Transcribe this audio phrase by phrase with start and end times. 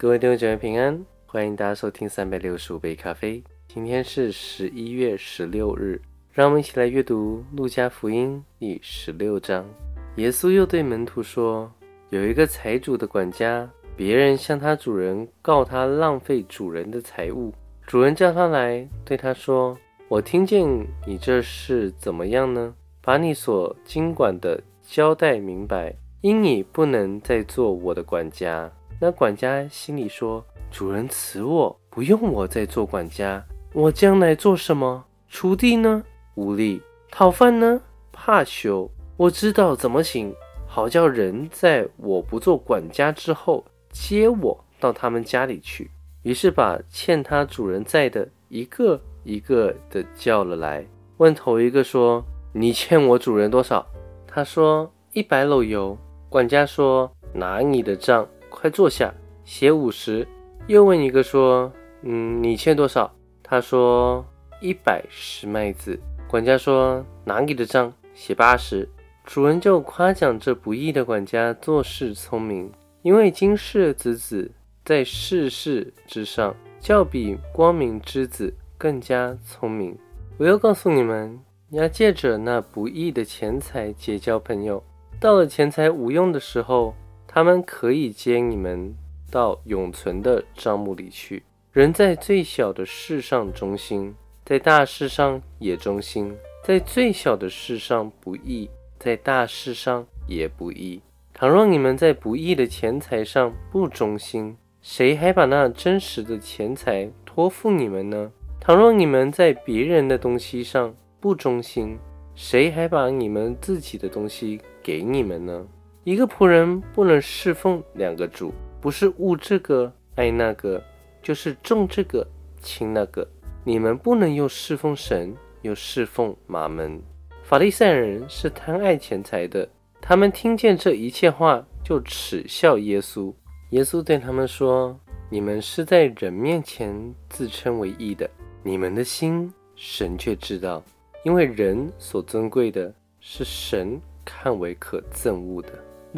[0.00, 3.42] 各位弟兄姐妹平安，欢迎大家收听三百六十五杯咖啡。
[3.66, 9.68] 今天是十一月十六日，让我们一起来阅读路加福音第十六章。
[10.14, 11.68] 耶稣又对门徒说
[12.10, 17.52] ：“有一个财主的管家，别人向他主人告他浪费主人的财物，
[17.84, 19.76] 主人叫他来，对他说
[20.06, 20.64] ：‘我听见
[21.08, 22.72] 你这事怎么样呢？
[23.02, 35.04] 把你所经管的交代明白，因你不能再做我的管家。’”那管家心里说：“主人辞我，不用我再做管家，我将来做什么？
[35.30, 36.02] 锄地呢？
[36.34, 37.80] 无力；讨饭呢？
[38.10, 38.90] 怕羞。
[39.16, 40.34] 我知道怎么行，
[40.66, 45.88] 好叫人在我不做管家之后，接我到他们家里去。
[46.22, 50.84] 于是把欠他主人债的一个一个的叫了来，
[51.18, 53.86] 问头一个说：‘你欠我主人多少？’
[54.26, 55.96] 他说：‘一百篓油。’
[56.28, 58.26] 管家说：‘拿你的账。’
[58.60, 59.14] 快坐下，
[59.44, 60.26] 写五十。
[60.66, 63.08] 又问一个说：“嗯，你欠多少？”
[63.40, 64.26] 他说
[64.60, 68.88] ：“一百十麦子。”管家说：“拿你的账，写八十。”
[69.22, 72.68] 主人就夸奖这不义的管家做事聪明，
[73.02, 74.50] 因为今世子子
[74.84, 79.96] 在世事之上，较比光明之子更加聪明。
[80.36, 81.38] 我要告诉你们，
[81.70, 84.82] 要借着那不义的钱财结交朋友，
[85.20, 86.92] 到了钱财无用的时候。
[87.30, 88.96] 他们可以接你们
[89.30, 91.42] 到永存的账目里去。
[91.70, 96.32] 人在最小的事上忠心，在大事上也忠心；
[96.64, 101.02] 在最小的事上不义，在大事上也不义。
[101.34, 108.32] 倘若你们在不义的钱财上不忠心，谁还把那真实的钱财托付你们呢？
[108.58, 111.98] 倘若你们在别人的东西上不忠心，
[112.34, 115.66] 谁还把你们自己的东西给你们呢？
[116.08, 120.82] 一个仆人不能侍奉两个主，不是误这个爱那个，
[121.20, 122.26] 就是重这个
[122.62, 123.28] 轻那个。
[123.62, 126.98] 你们不能又侍奉神，又侍奉马门。
[127.42, 129.68] 法利赛人是贪爱钱财的，
[130.00, 133.30] 他们听见这一切话，就耻笑耶稣。
[133.72, 134.98] 耶稣对他们说
[135.28, 138.30] ：“你们是在人面前自称为义的，
[138.62, 140.82] 你们的心神却知道，
[141.22, 145.68] 因为人所尊贵的是神看为可憎恶的。”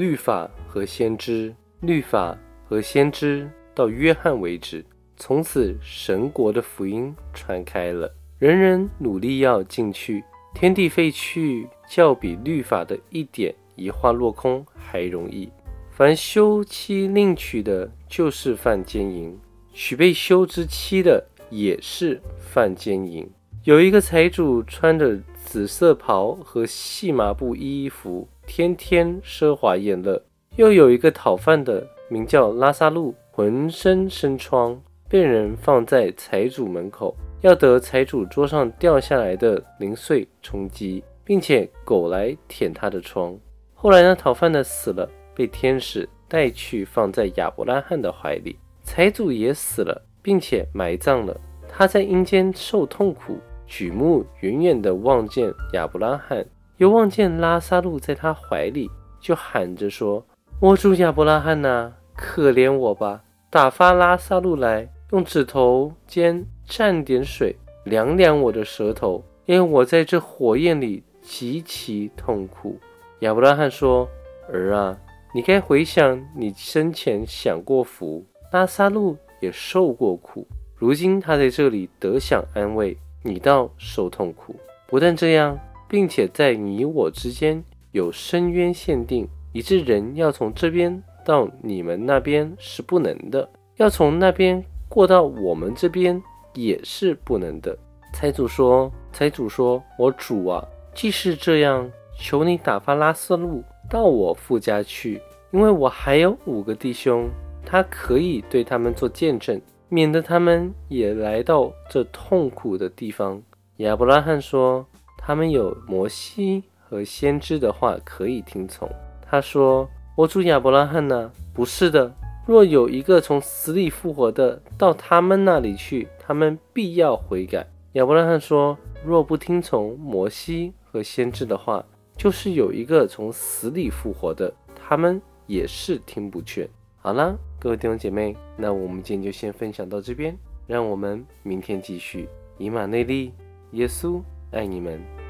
[0.00, 2.34] 律法和先知，律法
[2.66, 4.82] 和先知到约翰为止。
[5.18, 10.24] 从此，神国的福音传开了，人人努力要进去。
[10.54, 15.50] 天地废去，较比律法的一点一画落空还容易。
[15.90, 19.34] 凡休妻另娶的，就是犯奸淫；
[19.74, 23.28] 娶被休之妻的，也是犯奸淫。
[23.64, 28.26] 有一个财主穿着紫色袍和细麻布衣服。
[28.52, 30.20] 天天奢华宴乐，
[30.56, 34.76] 又有一个讨饭的，名叫拉萨路，浑身生疮，
[35.08, 43.38] 被人放在财主门口，要得财主桌上掉下来的零碎充饥，并且狗来舔他的疮。
[43.72, 48.58] 后来呢，讨饭的死了，被天使带去放在亚伯拉罕的怀里。
[48.82, 51.40] 财主也死了，并且埋葬了。
[51.68, 56.44] 他在阴间受痛苦，举目远远地望见亚伯拉罕。
[56.80, 60.24] 又望见拉萨路在他怀里，就喊着说
[60.58, 67.54] ：“我主亚伯拉罕呐，可怜我吧，打发拉萨路来，用指头尖蘸点水，
[67.84, 72.80] 凉凉我的舌头，因为我在这火焰里极其痛苦。”
[73.20, 74.08] 亚伯拉罕说
[74.50, 74.98] ：“儿啊，
[75.34, 84.56] 你该回想你生前享过福，拉萨路也受过苦，如今他在这里得享安慰，你倒受痛苦。
[84.86, 85.58] 不但这样。”
[85.90, 96.22] 并且在你我之间有深渊限定，以致人要从这边到你们那边是不能的，要从那边过到我们这边
[96.54, 97.76] 也是不能的。
[98.12, 100.64] 财主说：“财主说，我主啊，
[100.94, 105.20] 既是这样，求你打发拉斯路到我父家去，
[105.50, 107.28] 因为我还有五个弟兄，
[107.66, 113.42] 他可以对他们做见证，免得他们也来到这痛苦的地方。”
[113.78, 114.86] 亚伯拉罕说。
[115.22, 118.88] 他们有摩西和先知的话可以听从。
[119.24, 121.30] 他说：“我主亚伯拉罕呢？
[121.54, 122.12] 不是的。
[122.46, 131.84] 若有一个从死里复活的到他们那里去，他们必要悔改。”亚伯拉罕说：“若不听从摩西和先知的话，
[132.16, 136.68] 就是有一个从死里复活的，他们也是听不劝。”
[137.02, 140.36] 好啦，各位弟兄姐妹，那我们今天就先分享到这边，
[140.66, 142.28] 让我们明天继续。
[142.58, 143.32] 以马内利，
[143.72, 144.20] 耶稣
[144.52, 145.29] 爱你们。